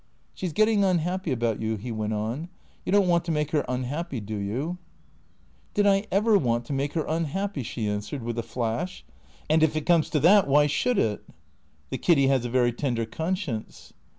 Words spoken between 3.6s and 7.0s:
unhappy, do you?" "Did I ever want to make